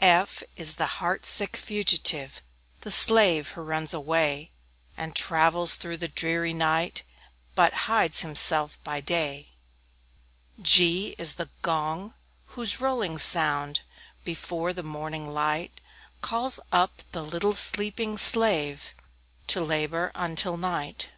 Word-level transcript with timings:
F 0.00 0.44
F 0.44 0.48
is 0.54 0.74
the 0.74 0.86
heart 1.02 1.26
sick 1.26 1.56
Fugitive, 1.56 2.40
The 2.82 2.90
slave 2.92 3.48
who 3.48 3.62
runs 3.62 3.92
away, 3.92 4.52
And 4.96 5.16
travels 5.16 5.74
through 5.74 5.96
the 5.96 6.06
dreary 6.06 6.52
night, 6.52 7.02
But 7.56 7.72
hides 7.90 8.20
himself 8.20 8.78
by 8.84 9.00
day. 9.00 9.48
G 10.62 11.16
G 11.16 11.16
is 11.18 11.32
the 11.34 11.50
Gong, 11.62 12.14
whose 12.54 12.80
rolling 12.80 13.18
sound, 13.18 13.80
Before 14.22 14.72
the 14.72 14.84
morning 14.84 15.34
light, 15.34 15.80
Calls 16.20 16.60
up 16.70 17.02
the 17.10 17.24
little 17.24 17.56
sleeping 17.56 18.16
slave, 18.18 18.94
To 19.48 19.60
labor 19.60 20.12
until 20.14 20.56
night. 20.56 21.08